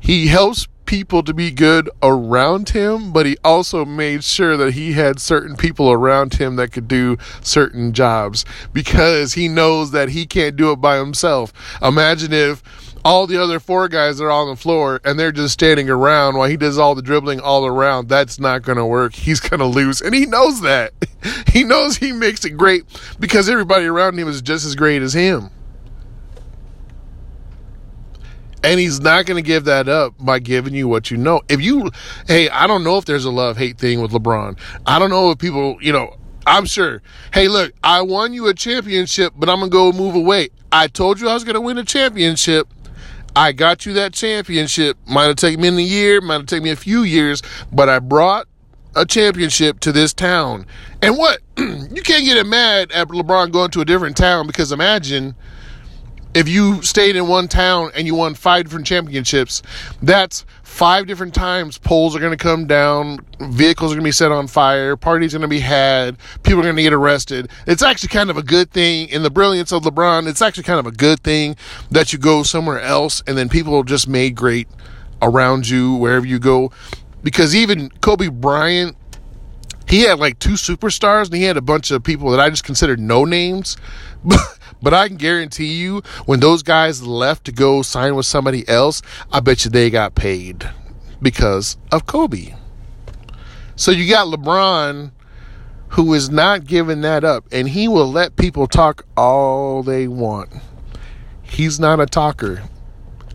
He 0.00 0.28
helps 0.28 0.68
people 0.86 1.22
to 1.22 1.34
be 1.34 1.50
good 1.50 1.90
around 2.02 2.70
him, 2.70 3.12
but 3.12 3.26
he 3.26 3.36
also 3.44 3.84
made 3.84 4.24
sure 4.24 4.56
that 4.56 4.74
he 4.74 4.92
had 4.92 5.20
certain 5.20 5.56
people 5.56 5.90
around 5.90 6.34
him 6.34 6.56
that 6.56 6.72
could 6.72 6.88
do 6.88 7.18
certain 7.42 7.92
jobs 7.92 8.44
because 8.72 9.34
he 9.34 9.48
knows 9.48 9.90
that 9.90 10.10
he 10.10 10.24
can't 10.26 10.56
do 10.56 10.72
it 10.72 10.76
by 10.76 10.96
himself. 10.98 11.52
Imagine 11.82 12.32
if 12.32 12.62
all 13.04 13.28
the 13.28 13.40
other 13.40 13.60
four 13.60 13.88
guys 13.88 14.20
are 14.20 14.30
on 14.30 14.48
the 14.48 14.56
floor 14.56 15.00
and 15.04 15.16
they're 15.16 15.30
just 15.30 15.54
standing 15.54 15.88
around 15.88 16.36
while 16.36 16.48
he 16.48 16.56
does 16.56 16.76
all 16.76 16.96
the 16.96 17.02
dribbling 17.02 17.38
all 17.38 17.64
around. 17.64 18.08
That's 18.08 18.40
not 18.40 18.62
going 18.62 18.78
to 18.78 18.84
work. 18.84 19.14
He's 19.14 19.38
going 19.38 19.60
to 19.60 19.66
lose. 19.66 20.00
And 20.00 20.12
he 20.12 20.26
knows 20.26 20.62
that. 20.62 20.92
he 21.52 21.62
knows 21.62 21.96
he 21.98 22.10
makes 22.10 22.44
it 22.44 22.50
great 22.50 22.84
because 23.20 23.48
everybody 23.48 23.86
around 23.86 24.18
him 24.18 24.26
is 24.26 24.42
just 24.42 24.66
as 24.66 24.74
great 24.74 25.02
as 25.02 25.12
him. 25.12 25.50
And 28.66 28.80
he's 28.80 28.98
not 28.98 29.26
going 29.26 29.40
to 29.40 29.46
give 29.46 29.64
that 29.66 29.88
up 29.88 30.14
by 30.18 30.40
giving 30.40 30.74
you 30.74 30.88
what 30.88 31.08
you 31.08 31.16
know. 31.16 31.40
If 31.48 31.60
you, 31.60 31.88
hey, 32.26 32.48
I 32.48 32.66
don't 32.66 32.82
know 32.82 32.98
if 32.98 33.04
there's 33.04 33.24
a 33.24 33.30
love 33.30 33.56
hate 33.56 33.78
thing 33.78 34.00
with 34.00 34.10
LeBron. 34.10 34.58
I 34.84 34.98
don't 34.98 35.08
know 35.08 35.30
if 35.30 35.38
people, 35.38 35.78
you 35.80 35.92
know, 35.92 36.16
I'm 36.48 36.66
sure. 36.66 37.00
Hey, 37.32 37.46
look, 37.46 37.72
I 37.84 38.02
won 38.02 38.32
you 38.32 38.48
a 38.48 38.54
championship, 38.54 39.34
but 39.36 39.48
I'm 39.48 39.60
going 39.60 39.70
to 39.70 39.72
go 39.72 39.92
move 39.92 40.16
away. 40.16 40.48
I 40.72 40.88
told 40.88 41.20
you 41.20 41.28
I 41.28 41.34
was 41.34 41.44
going 41.44 41.54
to 41.54 41.60
win 41.60 41.78
a 41.78 41.84
championship. 41.84 42.66
I 43.36 43.52
got 43.52 43.86
you 43.86 43.92
that 43.92 44.12
championship. 44.12 44.96
Might 45.06 45.26
have 45.26 45.36
taken 45.36 45.60
me 45.60 45.68
in 45.68 45.78
a 45.78 45.82
year, 45.82 46.20
might 46.20 46.34
have 46.34 46.46
taken 46.46 46.64
me 46.64 46.70
a 46.70 46.76
few 46.76 47.04
years, 47.04 47.44
but 47.72 47.88
I 47.88 48.00
brought 48.00 48.48
a 48.96 49.06
championship 49.06 49.78
to 49.80 49.92
this 49.92 50.12
town. 50.12 50.66
And 51.00 51.16
what? 51.16 51.38
you 51.56 52.02
can't 52.02 52.24
get 52.24 52.44
mad 52.44 52.90
at 52.90 53.06
LeBron 53.06 53.52
going 53.52 53.70
to 53.70 53.80
a 53.80 53.84
different 53.84 54.16
town 54.16 54.48
because 54.48 54.72
imagine 54.72 55.36
if 56.36 56.50
you 56.50 56.82
stayed 56.82 57.16
in 57.16 57.28
one 57.28 57.48
town 57.48 57.90
and 57.94 58.06
you 58.06 58.14
won 58.14 58.34
five 58.34 58.64
different 58.64 58.86
championships, 58.86 59.62
that's 60.02 60.44
five 60.62 61.06
different 61.06 61.34
times 61.34 61.78
poles 61.78 62.14
are 62.14 62.20
going 62.20 62.36
to 62.36 62.36
come 62.36 62.66
down, 62.66 63.18
vehicles 63.40 63.90
are 63.90 63.94
going 63.94 64.04
to 64.04 64.08
be 64.08 64.12
set 64.12 64.30
on 64.30 64.46
fire, 64.46 64.98
parties 64.98 65.34
are 65.34 65.38
going 65.38 65.48
to 65.48 65.54
be 65.54 65.60
had, 65.60 66.18
people 66.42 66.60
are 66.60 66.64
going 66.64 66.76
to 66.76 66.82
get 66.82 66.92
arrested. 66.92 67.48
It's 67.66 67.82
actually 67.82 68.10
kind 68.10 68.28
of 68.28 68.36
a 68.36 68.42
good 68.42 68.70
thing 68.70 69.08
in 69.08 69.22
the 69.22 69.30
brilliance 69.30 69.72
of 69.72 69.84
LeBron. 69.84 70.28
It's 70.28 70.42
actually 70.42 70.64
kind 70.64 70.78
of 70.78 70.84
a 70.84 70.90
good 70.90 71.20
thing 71.20 71.56
that 71.90 72.12
you 72.12 72.18
go 72.18 72.42
somewhere 72.42 72.80
else 72.80 73.22
and 73.26 73.38
then 73.38 73.48
people 73.48 73.82
just 73.82 74.06
made 74.06 74.34
great 74.34 74.68
around 75.22 75.66
you 75.66 75.94
wherever 75.94 76.26
you 76.26 76.38
go. 76.38 76.70
Because 77.22 77.56
even 77.56 77.88
Kobe 78.02 78.28
Bryant, 78.28 78.94
he 79.88 80.02
had 80.02 80.18
like 80.18 80.38
two 80.38 80.50
superstars 80.50 81.26
and 81.26 81.36
he 81.36 81.44
had 81.44 81.56
a 81.56 81.62
bunch 81.62 81.90
of 81.90 82.04
people 82.04 82.30
that 82.32 82.40
I 82.40 82.50
just 82.50 82.64
considered 82.64 83.00
no 83.00 83.24
names. 83.24 83.78
But 84.82 84.94
I 84.94 85.08
can 85.08 85.16
guarantee 85.16 85.74
you, 85.74 86.02
when 86.26 86.40
those 86.40 86.62
guys 86.62 87.02
left 87.02 87.44
to 87.46 87.52
go 87.52 87.82
sign 87.82 88.14
with 88.14 88.26
somebody 88.26 88.68
else, 88.68 89.02
I 89.32 89.40
bet 89.40 89.64
you 89.64 89.70
they 89.70 89.90
got 89.90 90.14
paid 90.14 90.68
because 91.20 91.76
of 91.90 92.06
Kobe. 92.06 92.54
So 93.74 93.90
you 93.90 94.08
got 94.08 94.26
LeBron 94.26 95.12
who 95.90 96.12
is 96.14 96.28
not 96.28 96.64
giving 96.64 97.00
that 97.02 97.24
up, 97.24 97.46
and 97.52 97.68
he 97.68 97.88
will 97.88 98.10
let 98.10 98.36
people 98.36 98.66
talk 98.66 99.06
all 99.16 99.82
they 99.82 100.08
want. 100.08 100.50
He's 101.42 101.78
not 101.78 102.00
a 102.00 102.06
talker. 102.06 102.62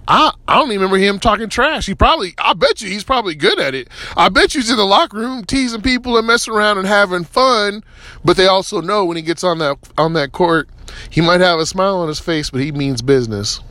I, 0.07 0.33
I 0.47 0.57
don't 0.57 0.71
even 0.71 0.81
remember 0.81 0.97
him 0.97 1.19
talking 1.19 1.47
trash. 1.47 1.85
He 1.85 1.95
probably, 1.95 2.33
I 2.37 2.53
bet 2.53 2.81
you 2.81 2.89
he's 2.89 3.03
probably 3.03 3.35
good 3.35 3.59
at 3.59 3.73
it. 3.73 3.87
I 4.17 4.29
bet 4.29 4.53
you 4.53 4.61
he's 4.61 4.69
in 4.69 4.77
the 4.77 4.85
locker 4.85 5.17
room 5.17 5.45
teasing 5.45 5.81
people 5.81 6.17
and 6.17 6.27
messing 6.27 6.53
around 6.53 6.79
and 6.79 6.87
having 6.87 7.23
fun. 7.23 7.83
But 8.25 8.35
they 8.35 8.47
also 8.47 8.81
know 8.81 9.05
when 9.05 9.15
he 9.15 9.23
gets 9.23 9.43
on 9.43 9.59
that 9.59 9.77
on 9.97 10.13
that 10.13 10.31
court, 10.33 10.69
he 11.09 11.21
might 11.21 11.41
have 11.41 11.59
a 11.59 11.65
smile 11.65 11.97
on 11.97 12.07
his 12.07 12.19
face, 12.19 12.49
but 12.49 12.61
he 12.61 12.71
means 12.71 13.01
business. 13.01 13.61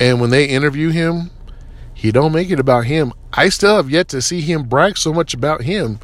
And 0.00 0.20
when 0.20 0.30
they 0.30 0.46
interview 0.46 0.90
him, 0.90 1.30
he 1.94 2.12
don't 2.12 2.32
make 2.32 2.50
it 2.50 2.60
about 2.60 2.84
him. 2.84 3.12
I 3.32 3.48
still 3.48 3.76
have 3.76 3.90
yet 3.90 4.08
to 4.08 4.20
see 4.20 4.40
him 4.40 4.64
brag 4.64 4.98
so 4.98 5.12
much 5.12 5.34
about 5.34 5.62
him. 5.62 6.00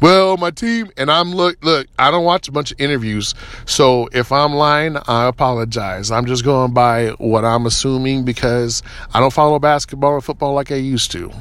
Well, 0.00 0.36
my 0.36 0.50
team 0.50 0.90
and 0.98 1.10
I'm 1.10 1.32
look 1.32 1.64
look, 1.64 1.86
I 1.98 2.10
don't 2.10 2.24
watch 2.24 2.48
a 2.48 2.52
bunch 2.52 2.70
of 2.70 2.80
interviews. 2.80 3.34
So 3.64 4.08
if 4.12 4.30
I'm 4.30 4.54
lying, 4.54 4.96
I 5.08 5.26
apologize. 5.26 6.10
I'm 6.10 6.26
just 6.26 6.44
going 6.44 6.74
by 6.74 7.08
what 7.18 7.44
I'm 7.44 7.64
assuming 7.64 8.24
because 8.24 8.82
I 9.14 9.20
don't 9.20 9.32
follow 9.32 9.58
basketball 9.58 10.14
and 10.14 10.24
football 10.24 10.52
like 10.52 10.70
I 10.70 10.76
used 10.76 11.12
to. 11.12 11.32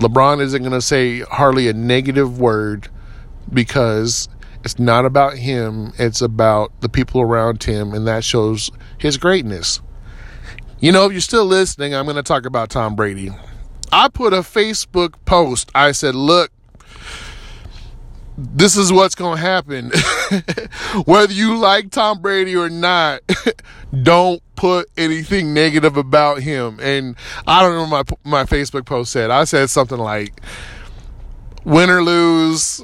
LeBron 0.00 0.40
isn't 0.40 0.62
going 0.62 0.72
to 0.72 0.80
say 0.80 1.20
hardly 1.20 1.68
a 1.68 1.74
negative 1.74 2.40
word 2.40 2.88
because 3.52 4.28
it's 4.64 4.78
not 4.78 5.04
about 5.04 5.36
him, 5.36 5.92
it's 5.98 6.22
about 6.22 6.72
the 6.80 6.88
people 6.88 7.20
around 7.20 7.62
him, 7.62 7.92
and 7.92 8.06
that 8.06 8.24
shows 8.24 8.70
his 8.96 9.18
greatness. 9.18 9.80
You 10.78 10.92
know, 10.92 11.04
if 11.04 11.12
you're 11.12 11.20
still 11.20 11.44
listening, 11.44 11.94
I'm 11.94 12.06
going 12.06 12.16
to 12.16 12.22
talk 12.22 12.46
about 12.46 12.70
Tom 12.70 12.96
Brady. 12.96 13.30
I 13.92 14.08
put 14.08 14.32
a 14.32 14.38
Facebook 14.38 15.14
post. 15.26 15.70
I 15.74 15.92
said, 15.92 16.14
look, 16.14 16.50
this 18.40 18.76
is 18.76 18.92
what's 18.92 19.14
going 19.14 19.36
to 19.36 19.42
happen. 19.42 19.90
Whether 21.04 21.32
you 21.32 21.58
like 21.58 21.90
Tom 21.90 22.20
Brady 22.22 22.56
or 22.56 22.70
not, 22.70 23.20
don't 24.02 24.42
put 24.56 24.88
anything 24.96 25.52
negative 25.52 25.96
about 25.96 26.40
him. 26.40 26.78
And 26.80 27.16
I 27.46 27.62
don't 27.62 27.74
know 27.74 27.86
my, 27.86 28.02
my 28.24 28.44
Facebook 28.44 28.86
post 28.86 29.12
said. 29.12 29.30
I 29.30 29.44
said 29.44 29.68
something 29.68 29.98
like, 29.98 30.40
win 31.64 31.90
or 31.90 32.02
lose, 32.02 32.82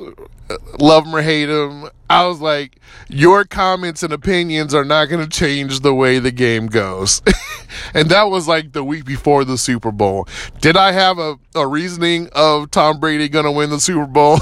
love 0.78 1.06
him 1.06 1.14
or 1.14 1.22
hate 1.22 1.48
him. 1.48 1.88
I 2.10 2.26
was 2.26 2.40
like, 2.40 2.78
your 3.08 3.44
comments 3.44 4.02
and 4.02 4.12
opinions 4.12 4.75
are 4.75 4.84
not 4.84 5.06
going 5.06 5.26
to 5.26 5.30
change 5.30 5.80
the 5.80 5.94
way 5.94 6.18
the 6.18 6.30
game 6.30 6.66
goes. 6.66 7.22
and 7.94 8.10
that 8.10 8.25
was 8.25 8.46
like 8.46 8.72
the 8.72 8.84
week 8.84 9.06
before 9.06 9.44
the 9.44 9.56
Super 9.56 9.90
Bowl. 9.90 10.28
Did 10.60 10.76
I 10.76 10.92
have 10.92 11.18
a, 11.18 11.36
a 11.54 11.66
reasoning 11.66 12.28
of 12.32 12.70
Tom 12.70 13.00
Brady 13.00 13.28
going 13.28 13.46
to 13.46 13.52
win 13.52 13.70
the 13.70 13.80
Super 13.80 14.06
Bowl? 14.06 14.38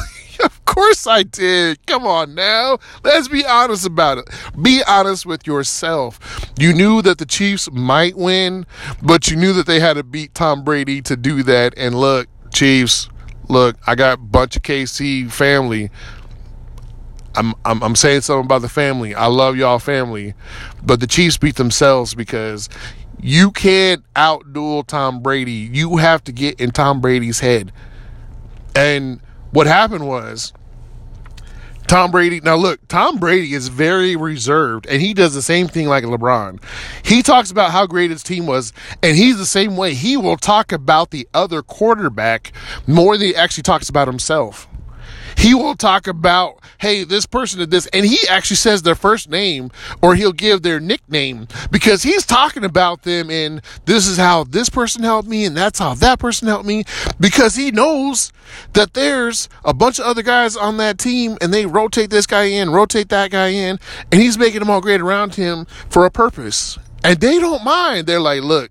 Of 0.74 0.76
course 0.76 1.06
I 1.06 1.22
did. 1.22 1.86
Come 1.86 2.04
on 2.04 2.34
now. 2.34 2.78
Let's 3.04 3.28
be 3.28 3.46
honest 3.46 3.86
about 3.86 4.18
it. 4.18 4.28
Be 4.60 4.82
honest 4.88 5.24
with 5.24 5.46
yourself. 5.46 6.18
You 6.58 6.72
knew 6.72 7.00
that 7.02 7.18
the 7.18 7.26
Chiefs 7.26 7.70
might 7.70 8.16
win, 8.16 8.66
but 9.00 9.30
you 9.30 9.36
knew 9.36 9.52
that 9.52 9.66
they 9.66 9.78
had 9.78 9.94
to 9.94 10.02
beat 10.02 10.34
Tom 10.34 10.64
Brady 10.64 11.00
to 11.02 11.16
do 11.16 11.44
that. 11.44 11.74
And 11.76 11.94
look, 11.94 12.26
Chiefs, 12.52 13.08
look, 13.48 13.76
I 13.86 13.94
got 13.94 14.14
a 14.14 14.20
bunch 14.20 14.56
of 14.56 14.62
KC 14.62 15.30
family. 15.30 15.92
I'm, 17.36 17.54
I'm, 17.64 17.80
I'm 17.80 17.94
saying 17.94 18.22
something 18.22 18.46
about 18.46 18.62
the 18.62 18.68
family. 18.68 19.14
I 19.14 19.26
love 19.26 19.56
y'all 19.56 19.78
family, 19.78 20.34
but 20.82 20.98
the 20.98 21.06
Chiefs 21.06 21.38
beat 21.38 21.54
themselves 21.54 22.16
because 22.16 22.68
you 23.20 23.52
can't 23.52 24.02
outduel 24.14 24.84
Tom 24.84 25.22
Brady. 25.22 25.70
You 25.72 25.98
have 25.98 26.24
to 26.24 26.32
get 26.32 26.58
in 26.58 26.72
Tom 26.72 27.00
Brady's 27.00 27.38
head. 27.38 27.70
And 28.74 29.20
what 29.52 29.68
happened 29.68 30.08
was 30.08 30.52
Tom 31.86 32.10
Brady. 32.10 32.40
Now, 32.40 32.56
look, 32.56 32.86
Tom 32.88 33.18
Brady 33.18 33.54
is 33.54 33.68
very 33.68 34.16
reserved, 34.16 34.86
and 34.86 35.00
he 35.00 35.14
does 35.14 35.34
the 35.34 35.42
same 35.42 35.68
thing 35.68 35.86
like 35.86 36.04
LeBron. 36.04 36.62
He 37.04 37.22
talks 37.22 37.50
about 37.50 37.70
how 37.72 37.86
great 37.86 38.10
his 38.10 38.22
team 38.22 38.46
was, 38.46 38.72
and 39.02 39.16
he's 39.16 39.36
the 39.36 39.46
same 39.46 39.76
way. 39.76 39.94
He 39.94 40.16
will 40.16 40.36
talk 40.36 40.72
about 40.72 41.10
the 41.10 41.28
other 41.34 41.62
quarterback 41.62 42.52
more 42.86 43.16
than 43.16 43.28
he 43.28 43.36
actually 43.36 43.64
talks 43.64 43.88
about 43.88 44.08
himself. 44.08 44.66
He 45.36 45.54
will 45.54 45.74
talk 45.74 46.06
about, 46.06 46.60
hey, 46.78 47.04
this 47.04 47.26
person 47.26 47.60
did 47.60 47.70
this, 47.70 47.86
and 47.88 48.04
he 48.04 48.18
actually 48.28 48.56
says 48.56 48.82
their 48.82 48.94
first 48.94 49.28
name 49.28 49.70
or 50.02 50.14
he'll 50.14 50.32
give 50.32 50.62
their 50.62 50.80
nickname 50.80 51.48
because 51.70 52.02
he's 52.02 52.26
talking 52.26 52.64
about 52.64 53.02
them 53.02 53.30
and 53.30 53.60
this 53.84 54.06
is 54.06 54.16
how 54.16 54.44
this 54.44 54.68
person 54.68 55.02
helped 55.02 55.28
me 55.28 55.44
and 55.44 55.56
that's 55.56 55.78
how 55.78 55.94
that 55.94 56.18
person 56.18 56.48
helped 56.48 56.66
me 56.66 56.84
because 57.20 57.56
he 57.56 57.70
knows 57.70 58.32
that 58.72 58.94
there's 58.94 59.48
a 59.64 59.74
bunch 59.74 59.98
of 59.98 60.04
other 60.04 60.22
guys 60.22 60.56
on 60.56 60.76
that 60.76 60.98
team 60.98 61.36
and 61.40 61.52
they 61.52 61.66
rotate 61.66 62.10
this 62.10 62.26
guy 62.26 62.44
in, 62.44 62.70
rotate 62.70 63.08
that 63.08 63.30
guy 63.30 63.48
in, 63.48 63.78
and 64.12 64.20
he's 64.20 64.38
making 64.38 64.60
them 64.60 64.70
all 64.70 64.80
great 64.80 65.00
around 65.00 65.34
him 65.34 65.66
for 65.88 66.04
a 66.04 66.10
purpose. 66.10 66.78
And 67.02 67.20
they 67.20 67.38
don't 67.38 67.64
mind. 67.64 68.06
They're 68.06 68.20
like, 68.20 68.42
look, 68.42 68.70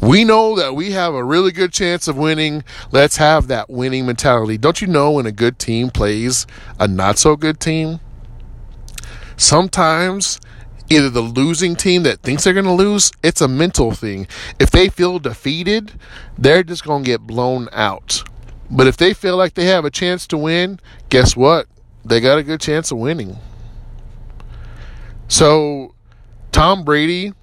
we 0.00 0.24
know 0.24 0.56
that 0.56 0.74
we 0.74 0.92
have 0.92 1.14
a 1.14 1.24
really 1.24 1.52
good 1.52 1.72
chance 1.72 2.06
of 2.06 2.16
winning. 2.16 2.62
Let's 2.92 3.16
have 3.16 3.48
that 3.48 3.68
winning 3.68 4.06
mentality. 4.06 4.56
Don't 4.58 4.80
you 4.80 4.86
know 4.86 5.12
when 5.12 5.26
a 5.26 5.32
good 5.32 5.58
team 5.58 5.90
plays 5.90 6.46
a 6.78 6.86
not 6.86 7.18
so 7.18 7.36
good 7.36 7.58
team? 7.60 8.00
Sometimes 9.36 10.40
either 10.90 11.10
the 11.10 11.20
losing 11.20 11.76
team 11.76 12.02
that 12.04 12.20
thinks 12.20 12.44
they're 12.44 12.52
going 12.52 12.64
to 12.64 12.72
lose, 12.72 13.12
it's 13.22 13.40
a 13.40 13.48
mental 13.48 13.92
thing. 13.92 14.26
If 14.58 14.70
they 14.70 14.88
feel 14.88 15.18
defeated, 15.18 15.92
they're 16.36 16.62
just 16.62 16.84
going 16.84 17.04
to 17.04 17.10
get 17.10 17.20
blown 17.20 17.68
out. 17.72 18.22
But 18.70 18.86
if 18.86 18.96
they 18.96 19.14
feel 19.14 19.36
like 19.36 19.54
they 19.54 19.66
have 19.66 19.84
a 19.84 19.90
chance 19.90 20.26
to 20.28 20.38
win, 20.38 20.80
guess 21.08 21.36
what? 21.36 21.66
They 22.04 22.20
got 22.20 22.38
a 22.38 22.42
good 22.42 22.60
chance 22.60 22.90
of 22.90 22.98
winning. 22.98 23.38
So, 25.26 25.94
Tom 26.52 26.84
Brady, 26.84 27.34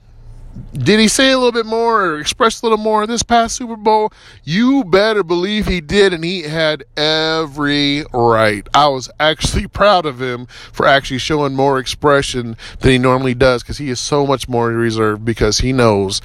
did 0.73 0.99
he 0.99 1.07
say 1.07 1.31
a 1.31 1.37
little 1.37 1.51
bit 1.51 1.65
more 1.65 2.05
or 2.05 2.19
express 2.19 2.61
a 2.61 2.65
little 2.65 2.77
more 2.77 3.07
this 3.07 3.23
past 3.23 3.55
Super 3.55 3.75
Bowl? 3.75 4.11
You 4.43 4.83
better 4.83 5.23
believe 5.23 5.67
he 5.67 5.81
did, 5.81 6.13
and 6.13 6.23
he 6.23 6.43
had 6.43 6.83
every 6.97 8.05
right. 8.13 8.67
I 8.73 8.87
was 8.87 9.09
actually 9.19 9.67
proud 9.67 10.05
of 10.05 10.21
him 10.21 10.47
for 10.71 10.85
actually 10.85 11.19
showing 11.19 11.55
more 11.55 11.79
expression 11.79 12.57
than 12.79 12.91
he 12.91 12.97
normally 12.97 13.33
does 13.33 13.63
because 13.63 13.77
he 13.77 13.89
is 13.89 13.99
so 13.99 14.25
much 14.25 14.47
more 14.47 14.69
reserved 14.69 15.25
because 15.25 15.59
he 15.59 15.73
knows 15.73 16.21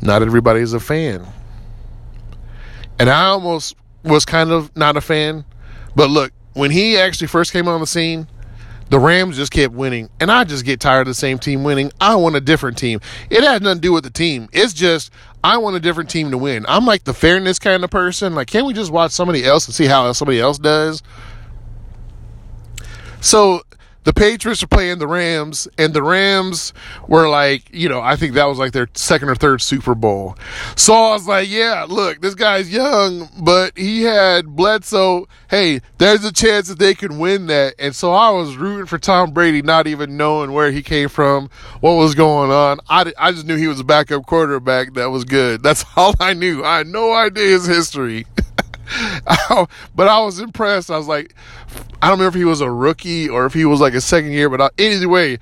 not 0.00 0.22
everybody 0.22 0.60
is 0.60 0.72
a 0.72 0.80
fan. 0.80 1.26
And 2.98 3.08
I 3.08 3.26
almost 3.26 3.76
was 4.04 4.24
kind 4.24 4.50
of 4.50 4.74
not 4.76 4.96
a 4.96 5.00
fan. 5.00 5.44
But 5.94 6.10
look, 6.10 6.32
when 6.54 6.70
he 6.70 6.96
actually 6.96 7.26
first 7.28 7.52
came 7.52 7.68
on 7.68 7.80
the 7.80 7.86
scene, 7.86 8.26
the 8.92 9.00
Rams 9.00 9.38
just 9.38 9.50
kept 9.50 9.72
winning. 9.72 10.10
And 10.20 10.30
I 10.30 10.44
just 10.44 10.66
get 10.66 10.78
tired 10.78 11.00
of 11.00 11.06
the 11.06 11.14
same 11.14 11.38
team 11.38 11.64
winning. 11.64 11.90
I 11.98 12.14
want 12.16 12.36
a 12.36 12.42
different 12.42 12.76
team. 12.76 13.00
It 13.30 13.42
has 13.42 13.62
nothing 13.62 13.78
to 13.78 13.80
do 13.80 13.90
with 13.90 14.04
the 14.04 14.10
team. 14.10 14.50
It's 14.52 14.74
just 14.74 15.10
I 15.42 15.56
want 15.56 15.76
a 15.76 15.80
different 15.80 16.10
team 16.10 16.30
to 16.30 16.36
win. 16.36 16.66
I'm 16.68 16.84
like 16.84 17.04
the 17.04 17.14
fairness 17.14 17.58
kind 17.58 17.84
of 17.84 17.90
person. 17.90 18.34
Like, 18.34 18.48
can't 18.48 18.66
we 18.66 18.74
just 18.74 18.90
watch 18.90 19.12
somebody 19.12 19.46
else 19.46 19.66
and 19.66 19.74
see 19.74 19.86
how 19.86 20.12
somebody 20.12 20.40
else 20.40 20.58
does? 20.58 21.02
So 23.22 23.62
the 24.04 24.12
Patriots 24.12 24.62
are 24.62 24.66
playing 24.68 24.98
the 24.98 25.06
Rams, 25.06 25.68
and 25.78 25.94
the 25.94 26.02
Rams 26.02 26.72
were 27.06 27.28
like, 27.28 27.72
you 27.72 27.88
know, 27.88 28.00
I 28.00 28.16
think 28.16 28.34
that 28.34 28.46
was 28.46 28.58
like 28.58 28.72
their 28.72 28.88
second 28.94 29.28
or 29.28 29.34
third 29.34 29.62
Super 29.62 29.94
Bowl. 29.94 30.36
So 30.76 30.92
I 30.92 31.12
was 31.12 31.28
like, 31.28 31.48
yeah, 31.48 31.86
look, 31.88 32.20
this 32.20 32.34
guy's 32.34 32.72
young, 32.72 33.28
but 33.40 33.76
he 33.76 34.02
had 34.02 34.46
Bledsoe. 34.56 35.28
Hey, 35.48 35.80
there's 35.98 36.24
a 36.24 36.32
chance 36.32 36.68
that 36.68 36.78
they 36.78 36.94
can 36.94 37.18
win 37.18 37.46
that. 37.46 37.74
And 37.78 37.94
so 37.94 38.12
I 38.12 38.30
was 38.30 38.56
rooting 38.56 38.86
for 38.86 38.98
Tom 38.98 39.32
Brady, 39.32 39.62
not 39.62 39.86
even 39.86 40.16
knowing 40.16 40.52
where 40.52 40.72
he 40.72 40.82
came 40.82 41.08
from, 41.08 41.48
what 41.80 41.94
was 41.94 42.14
going 42.14 42.50
on. 42.50 42.80
I, 42.88 43.12
I 43.18 43.32
just 43.32 43.46
knew 43.46 43.56
he 43.56 43.68
was 43.68 43.80
a 43.80 43.84
backup 43.84 44.26
quarterback 44.26 44.94
that 44.94 45.10
was 45.10 45.24
good. 45.24 45.62
That's 45.62 45.84
all 45.96 46.14
I 46.18 46.34
knew. 46.34 46.64
I 46.64 46.78
had 46.78 46.86
no 46.88 47.12
idea 47.12 47.50
his 47.50 47.66
history. 47.66 48.26
but 49.94 50.08
I 50.08 50.20
was 50.20 50.38
impressed. 50.38 50.90
I 50.90 50.96
was 50.96 51.08
like, 51.08 51.34
I 52.00 52.08
don't 52.08 52.18
remember 52.18 52.28
if 52.28 52.34
he 52.40 52.44
was 52.44 52.60
a 52.60 52.70
rookie 52.70 53.28
or 53.28 53.46
if 53.46 53.54
he 53.54 53.64
was 53.64 53.80
like 53.80 53.94
a 53.94 54.00
second 54.00 54.32
year, 54.32 54.48
but 54.48 54.60
uh, 54.60 54.70
either 54.78 55.08
way, 55.08 55.38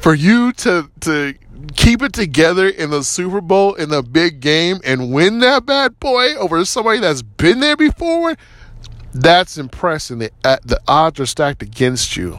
for 0.00 0.14
you 0.14 0.52
to 0.52 0.90
to 1.00 1.34
keep 1.74 2.02
it 2.02 2.12
together 2.12 2.68
in 2.68 2.90
the 2.90 3.02
Super 3.02 3.40
Bowl 3.40 3.74
in 3.74 3.88
the 3.88 4.02
big 4.02 4.40
game 4.40 4.78
and 4.84 5.12
win 5.12 5.40
that 5.40 5.66
bad 5.66 5.98
boy 5.98 6.34
over 6.36 6.64
somebody 6.64 7.00
that's 7.00 7.22
been 7.22 7.60
there 7.60 7.76
before, 7.76 8.36
that's 9.12 9.58
impressive. 9.58 10.18
The 10.18 10.30
uh, 10.44 10.58
the 10.64 10.80
odds 10.86 11.20
are 11.20 11.26
stacked 11.26 11.62
against 11.62 12.16
you. 12.16 12.38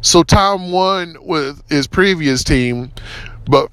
So 0.00 0.22
Tom 0.22 0.70
won 0.70 1.16
with 1.20 1.68
his 1.68 1.86
previous 1.86 2.44
team, 2.44 2.92
but 3.46 3.70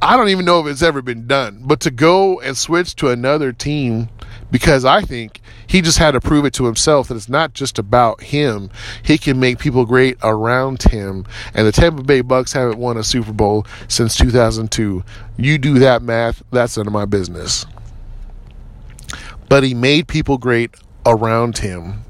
I 0.00 0.16
don't 0.16 0.28
even 0.28 0.44
know 0.44 0.60
if 0.60 0.66
it's 0.66 0.82
ever 0.82 1.02
been 1.02 1.26
done. 1.26 1.62
But 1.64 1.80
to 1.80 1.90
go 1.90 2.40
and 2.40 2.56
switch 2.56 2.96
to 2.96 3.08
another 3.08 3.52
team 3.52 4.08
because 4.50 4.84
I 4.84 5.02
think 5.02 5.40
he 5.66 5.80
just 5.80 5.98
had 5.98 6.12
to 6.12 6.20
prove 6.20 6.44
it 6.44 6.52
to 6.54 6.66
himself 6.66 7.08
that 7.08 7.16
it's 7.16 7.28
not 7.28 7.54
just 7.54 7.78
about 7.78 8.22
him. 8.22 8.70
He 9.02 9.18
can 9.18 9.40
make 9.40 9.58
people 9.58 9.84
great 9.84 10.16
around 10.22 10.82
him. 10.84 11.26
And 11.54 11.66
the 11.66 11.72
Tampa 11.72 12.02
Bay 12.02 12.20
Bucks 12.20 12.52
haven't 12.52 12.78
won 12.78 12.96
a 12.96 13.04
Super 13.04 13.32
Bowl 13.32 13.66
since 13.88 14.16
2002. 14.16 15.02
You 15.36 15.58
do 15.58 15.78
that 15.80 16.02
math, 16.02 16.42
that's 16.50 16.76
none 16.76 16.86
of 16.86 16.92
my 16.92 17.04
business. 17.04 17.66
But 19.48 19.62
he 19.62 19.74
made 19.74 20.08
people 20.08 20.38
great 20.38 20.74
around 21.04 21.58
him. 21.58 22.02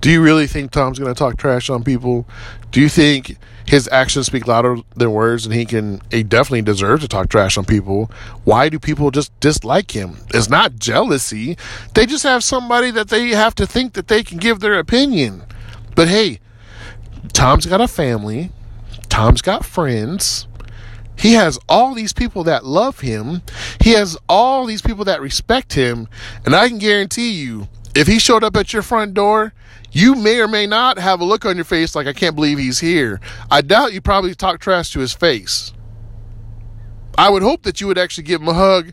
Do 0.00 0.10
you 0.10 0.22
really 0.22 0.46
think 0.46 0.70
Tom's 0.70 0.98
going 0.98 1.12
to 1.12 1.18
talk 1.18 1.36
trash 1.36 1.68
on 1.68 1.82
people? 1.82 2.28
Do 2.70 2.80
you 2.80 2.88
think 2.88 3.38
his 3.66 3.88
actions 3.90 4.26
speak 4.26 4.46
louder 4.46 4.76
than 4.94 5.12
words 5.12 5.44
and 5.44 5.54
he 5.54 5.64
can 5.64 6.00
he 6.10 6.22
definitely 6.22 6.62
deserves 6.62 7.02
to 7.02 7.08
talk 7.08 7.28
trash 7.28 7.58
on 7.58 7.64
people. 7.64 8.10
Why 8.44 8.68
do 8.68 8.78
people 8.78 9.10
just 9.10 9.38
dislike 9.40 9.90
him? 9.90 10.18
It's 10.32 10.48
not 10.48 10.76
jealousy. 10.76 11.56
They 11.94 12.06
just 12.06 12.22
have 12.22 12.44
somebody 12.44 12.90
that 12.92 13.08
they 13.08 13.28
have 13.30 13.54
to 13.56 13.66
think 13.66 13.94
that 13.94 14.08
they 14.08 14.22
can 14.22 14.38
give 14.38 14.60
their 14.60 14.78
opinion. 14.78 15.42
But 15.94 16.08
hey 16.08 16.40
tom's 17.32 17.66
got 17.66 17.80
a 17.80 17.88
family. 17.88 18.52
Tom's 19.08 19.42
got 19.42 19.64
friends. 19.64 20.46
He 21.18 21.32
has 21.32 21.58
all 21.68 21.94
these 21.94 22.12
people 22.12 22.44
that 22.44 22.64
love 22.64 23.00
him. 23.00 23.42
He 23.80 23.92
has 23.92 24.16
all 24.28 24.66
these 24.66 24.82
people 24.82 25.04
that 25.06 25.20
respect 25.20 25.72
him. 25.72 26.08
And 26.44 26.54
i 26.54 26.68
can 26.68 26.78
guarantee 26.78 27.32
you 27.32 27.68
if 27.96 28.06
he 28.06 28.18
showed 28.18 28.44
up 28.44 28.56
at 28.56 28.72
your 28.72 28.82
front 28.82 29.14
door 29.14 29.52
you 29.96 30.14
may 30.14 30.40
or 30.40 30.48
may 30.48 30.66
not 30.66 30.98
have 30.98 31.20
a 31.20 31.24
look 31.24 31.46
on 31.46 31.56
your 31.56 31.64
face 31.64 31.94
like, 31.94 32.06
I 32.06 32.12
can't 32.12 32.34
believe 32.34 32.58
he's 32.58 32.80
here. 32.80 33.18
I 33.50 33.62
doubt 33.62 33.94
you 33.94 34.02
probably 34.02 34.34
talk 34.34 34.60
trash 34.60 34.90
to 34.90 35.00
his 35.00 35.14
face. 35.14 35.72
I 37.16 37.30
would 37.30 37.42
hope 37.42 37.62
that 37.62 37.80
you 37.80 37.86
would 37.86 37.96
actually 37.96 38.24
give 38.24 38.42
him 38.42 38.48
a 38.48 38.52
hug 38.52 38.92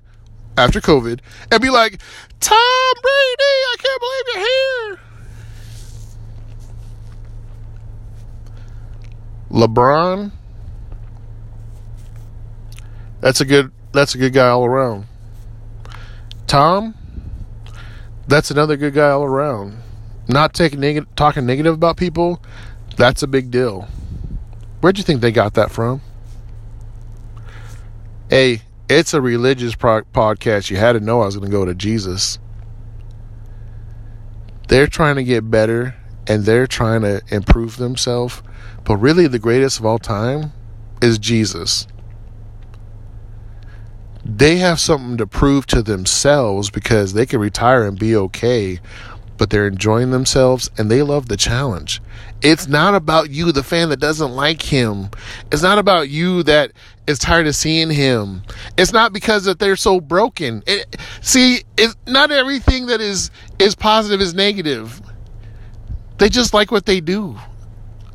after 0.57 0.79
COVID 0.79 1.19
and 1.51 1.61
be 1.61 1.69
like, 1.69 1.99
Tom 2.39 2.93
Brady, 3.01 3.35
I 3.39 3.75
can't 3.79 3.99
believe 3.99 4.23
you're 4.33 4.45
here. 4.45 4.99
LeBron, 9.51 10.31
that's 13.19 13.41
a 13.41 13.45
good 13.45 13.71
that's 13.91 14.15
a 14.15 14.17
good 14.17 14.31
guy 14.31 14.47
all 14.47 14.65
around. 14.65 15.05
Tom, 16.47 16.95
that's 18.27 18.51
another 18.51 18.77
good 18.77 18.93
guy 18.93 19.09
all 19.09 19.23
around 19.23 19.77
not 20.27 20.53
taking 20.53 20.79
neg- 20.79 21.15
talking 21.15 21.45
negative 21.45 21.73
about 21.73 21.97
people, 21.97 22.41
that's 22.95 23.23
a 23.23 23.27
big 23.27 23.51
deal. 23.51 23.87
Where'd 24.81 24.97
you 24.97 25.03
think 25.03 25.21
they 25.21 25.31
got 25.31 25.53
that 25.55 25.71
from? 25.71 26.01
Hey, 28.29 28.61
it's 28.89 29.13
a 29.13 29.21
religious 29.21 29.75
pro- 29.75 30.01
podcast. 30.01 30.69
You 30.69 30.77
had 30.77 30.93
to 30.93 30.99
know 30.99 31.21
I 31.21 31.25
was 31.25 31.35
going 31.35 31.49
to 31.49 31.51
go 31.51 31.65
to 31.65 31.75
Jesus. 31.75 32.39
They're 34.67 34.87
trying 34.87 35.15
to 35.17 35.23
get 35.23 35.49
better 35.49 35.95
and 36.27 36.45
they're 36.45 36.67
trying 36.67 37.01
to 37.01 37.21
improve 37.29 37.77
themselves, 37.77 38.41
but 38.85 38.97
really 38.97 39.27
the 39.27 39.39
greatest 39.39 39.79
of 39.79 39.85
all 39.85 39.99
time 39.99 40.51
is 41.01 41.19
Jesus. 41.19 41.87
They 44.25 44.57
have 44.57 44.79
something 44.79 45.17
to 45.17 45.27
prove 45.27 45.65
to 45.67 45.81
themselves 45.81 46.69
because 46.69 47.13
they 47.13 47.25
can 47.25 47.39
retire 47.39 47.85
and 47.85 47.99
be 47.99 48.15
okay 48.15 48.79
but 49.37 49.49
they're 49.49 49.67
enjoying 49.67 50.11
themselves 50.11 50.69
and 50.77 50.89
they 50.89 51.01
love 51.01 51.27
the 51.27 51.37
challenge. 51.37 52.01
It's 52.41 52.67
not 52.67 52.95
about 52.95 53.29
you, 53.29 53.51
the 53.51 53.63
fan 53.63 53.89
that 53.89 53.99
doesn't 53.99 54.31
like 54.31 54.61
him. 54.61 55.09
It's 55.51 55.61
not 55.61 55.79
about 55.79 56.09
you 56.09 56.43
that 56.43 56.71
is 57.07 57.19
tired 57.19 57.47
of 57.47 57.55
seeing 57.55 57.89
him. 57.89 58.43
It's 58.77 58.93
not 58.93 59.13
because 59.13 59.45
that 59.45 59.59
they're 59.59 59.75
so 59.75 59.99
broken. 59.99 60.63
It, 60.67 60.97
see, 61.21 61.63
it's 61.77 61.95
not 62.07 62.31
everything 62.31 62.87
that 62.87 63.01
is 63.01 63.31
is 63.59 63.75
positive 63.75 64.21
is 64.21 64.33
negative. 64.33 65.01
They 66.19 66.29
just 66.29 66.53
like 66.53 66.71
what 66.71 66.85
they 66.85 67.01
do. 67.01 67.37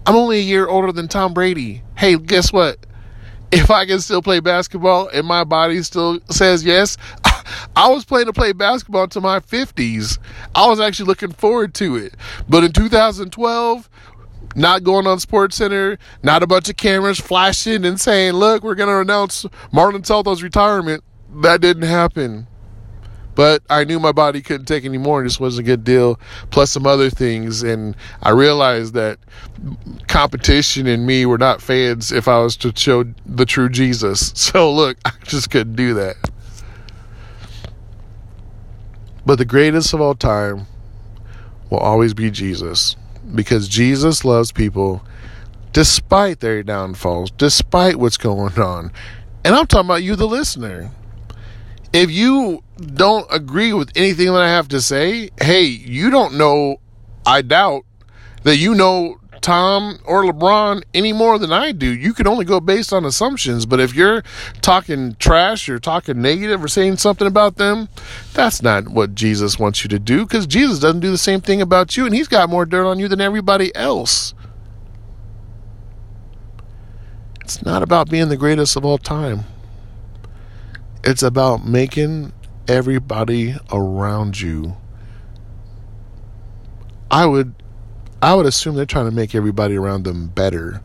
I'm 0.07 0.17
only 0.17 0.39
a 0.39 0.43
year 0.43 0.67
older 0.67 0.93
than 0.93 1.09
Tom 1.09 1.35
Brady. 1.35 1.83
Hey, 1.97 2.17
guess 2.17 2.53
what? 2.53 2.79
If 3.51 3.71
I 3.71 3.87
can 3.87 4.01
still 4.01 4.21
play 4.21 4.41
basketball 4.41 5.09
and 5.09 5.27
my 5.27 5.45
body 5.45 5.83
still 5.83 6.21
says 6.31 6.65
yes, 6.65 6.99
I 7.75 7.89
was 7.89 8.05
playing 8.05 8.27
to 8.27 8.33
play 8.33 8.53
basketball 8.53 9.05
until 9.05 9.23
my 9.23 9.41
50s. 9.41 10.19
I 10.55 10.69
was 10.69 10.81
actually 10.81 11.07
looking 11.07 11.33
forward 11.33 11.75
to 11.75 11.97
it. 11.97 12.15
But 12.49 12.65
in 12.65 12.73
2012, 12.73 13.89
not 14.55 14.83
going 14.83 15.07
on 15.07 15.21
Sports 15.21 15.57
Center, 15.57 15.99
not 16.23 16.43
a 16.43 16.47
bunch 16.47 16.69
of 16.69 16.77
cameras 16.77 17.21
flashing 17.21 17.85
and 17.85 18.01
saying, 18.01 18.35
look, 18.35 18.63
we're 18.63 18.75
going 18.75 18.89
to 18.89 19.01
announce 19.01 19.45
Marlon 19.73 20.05
Salto's 20.05 20.43
retirement. 20.43 21.05
That 21.37 21.61
didn't 21.61 21.85
happen. 21.85 22.47
But 23.39 23.63
I 23.71 23.85
knew 23.85 24.01
my 24.01 24.11
body 24.11 24.43
couldn't 24.43 24.67
take 24.67 24.85
any 24.85 24.99
more. 24.99 25.23
This 25.23 25.39
wasn't 25.39 25.65
a 25.65 25.71
good 25.71 25.85
deal, 25.85 26.19
plus 26.51 26.73
some 26.73 26.89
other 26.89 27.09
things. 27.09 27.63
And 27.63 27.95
I 28.21 28.31
realized 28.31 28.95
that 28.95 29.21
competition 30.09 30.89
and 30.89 31.07
me 31.07 31.25
were 31.25 31.39
not 31.39 31.63
fans 31.63 32.11
if 32.11 32.27
I 32.27 32.41
was 32.41 32.57
to 32.57 32.73
show 32.75 33.05
the 33.25 33.47
true 33.47 33.69
Jesus. 33.69 34.33
So 34.49 34.73
look, 34.73 34.97
I 35.05 35.13
just 35.23 35.51
couldn't 35.51 35.77
do 35.77 35.95
that. 35.95 36.17
But 39.25 39.39
the 39.39 39.45
greatest 39.45 39.95
of 39.95 40.01
all 40.01 40.17
time 40.17 40.67
will 41.71 41.79
always 41.79 42.15
be 42.15 42.33
Jesus 42.33 42.97
because 43.37 43.69
Jesus 43.69 44.25
loves 44.25 44.51
people 44.51 45.05
despite 45.73 46.41
their 46.41 46.65
downfalls, 46.65 47.31
despite 47.31 47.97
what's 47.97 48.17
going 48.17 48.59
on. 48.59 48.91
And 49.45 49.55
I'm 49.55 49.69
talking 49.69 49.87
about 49.87 50.03
you, 50.03 50.17
the 50.17 50.27
listener. 50.27 50.91
If 51.93 52.11
you 52.11 52.63
don't 52.79 53.27
agree 53.31 53.73
with 53.73 53.91
anything 53.97 54.27
that 54.27 54.43
I 54.43 54.49
have 54.49 54.69
to 54.69 54.81
say, 54.81 55.31
hey, 55.41 55.65
you 55.65 56.11
don't 56.11 56.35
know, 56.35 56.81
I 57.27 57.43
doubt, 57.43 57.85
that 58.43 58.57
you 58.57 58.75
know 58.75 59.19
Tom 59.41 59.99
or 60.05 60.25
LeBron 60.25 60.83
any 60.95 61.13
more 61.13 61.39
than 61.39 61.53
I 61.53 61.73
do. 61.73 61.87
You 61.87 62.13
can 62.13 62.27
only 62.27 62.45
go 62.45 62.61
based 62.61 62.93
on 62.93 63.05
assumptions. 63.05 63.67
But 63.67 63.81
if 63.81 63.95
you're 63.95 64.23
talking 64.61 65.15
trash 65.17 65.69
or 65.69 65.79
talking 65.79 66.21
negative 66.21 66.63
or 66.63 66.69
saying 66.69 66.99
something 66.99 67.27
about 67.27 67.57
them, 67.57 67.89
that's 68.33 68.63
not 68.63 68.89
what 68.89 69.15
Jesus 69.15 69.59
wants 69.59 69.85
you 69.85 69.89
to 69.91 69.99
do 69.99 70.25
because 70.25 70.47
Jesus 70.47 70.79
doesn't 70.81 71.01
do 71.01 71.11
the 71.11 71.19
same 71.19 71.41
thing 71.41 71.63
about 71.63 71.97
you 71.97 72.07
and 72.07 72.15
he's 72.15 72.29
got 72.29 72.51
more 72.51 72.67
dirt 72.67 72.87
on 72.87 72.99
you 72.99 73.09
than 73.09 73.21
everybody 73.21 73.75
else. 73.75 74.35
It's 77.41 77.63
not 77.63 77.83
about 77.83 78.11
being 78.11 78.29
the 78.29 78.37
greatest 78.37 78.77
of 78.77 78.85
all 78.85 78.99
time. 78.99 79.45
It's 81.05 81.23
about 81.23 81.65
making 81.67 82.33
everybody 82.67 83.57
around 83.73 84.41
you. 84.41 84.77
I 87.11 87.27
would 87.27 87.55
I 88.21 88.35
would 88.35 88.47
assume 88.47 88.75
they're 88.75 88.85
trying 88.85 89.07
to 89.07 89.15
make 89.15 89.35
everybody 89.35 89.77
around 89.77 90.05
them 90.05 90.29
better 90.29 90.83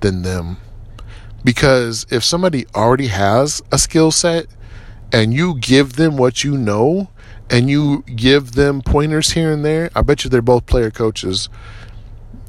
than 0.00 0.22
them. 0.22 0.58
Because 1.44 2.06
if 2.10 2.24
somebody 2.24 2.66
already 2.74 3.06
has 3.06 3.62
a 3.70 3.78
skill 3.78 4.10
set 4.10 4.46
and 5.12 5.32
you 5.32 5.58
give 5.58 5.94
them 5.94 6.16
what 6.16 6.42
you 6.42 6.56
know 6.56 7.10
and 7.48 7.70
you 7.70 8.02
give 8.02 8.52
them 8.52 8.82
pointers 8.82 9.32
here 9.32 9.52
and 9.52 9.64
there, 9.64 9.90
I 9.94 10.02
bet 10.02 10.24
you 10.24 10.30
they're 10.30 10.42
both 10.42 10.66
player 10.66 10.90
coaches. 10.90 11.48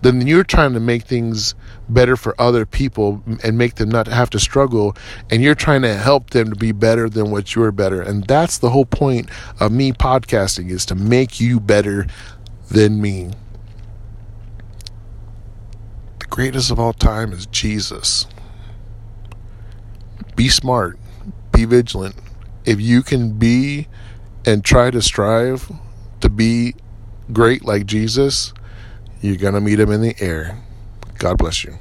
Then 0.02 0.26
you're 0.28 0.44
trying 0.44 0.74
to 0.74 0.80
make 0.80 1.04
things 1.04 1.56
better 1.90 2.16
for 2.16 2.40
other 2.40 2.66
people 2.66 3.24
and 3.44 3.58
make 3.58 3.76
them 3.76 3.90
not 3.90 4.08
have 4.08 4.30
to 4.32 4.40
struggle. 4.40 4.96
And 5.32 5.42
you're 5.42 5.56
trying 5.56 5.82
to 5.82 5.96
help 5.96 6.32
them 6.32 6.50
to 6.52 6.56
be 6.56 6.72
better 6.72 7.10
than 7.10 7.32
what 7.32 7.56
you're 7.56 7.72
better. 7.72 8.02
And 8.02 8.26
that's 8.26 8.58
the 8.58 8.70
whole 8.70 8.86
point 8.86 9.30
of 9.60 9.72
me 9.72 9.92
podcasting 9.92 10.70
is 10.70 10.86
to 10.88 10.96
make 10.96 11.40
you 11.40 11.60
better 11.60 12.08
than 12.70 13.02
me 13.02 13.32
the 16.26 16.36
greatest 16.36 16.72
of 16.72 16.80
all 16.80 16.94
time 16.94 17.32
is 17.34 17.46
Jesus. 17.46 18.26
Be 20.36 20.50
smart, 20.50 20.98
be 21.52 21.66
vigilant. 21.66 22.16
If 22.66 22.82
you 22.82 23.04
can 23.04 23.34
be 23.34 23.88
and 24.44 24.66
try 24.66 24.90
to 24.90 25.04
strive 25.04 25.72
to 26.22 26.30
be 26.30 26.74
great 27.32 27.64
like 27.64 27.86
Jesus, 27.86 28.54
you're 29.26 29.38
going 29.38 29.54
to 29.56 29.62
meet 29.62 29.80
him 29.80 29.92
in 29.92 30.02
the 30.02 30.16
air. 30.20 30.58
God 31.18 31.38
bless 31.38 31.64
you. 31.64 31.78